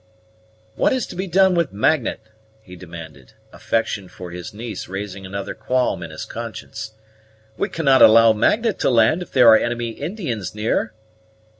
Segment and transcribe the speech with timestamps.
[0.73, 2.21] "What is to be done with Magnet?"
[2.63, 6.93] he demanded, affection for his niece raising another qualm in his conscience.
[7.55, 10.91] "We cannot allow Magnet to land if there are enemy's Indians near?"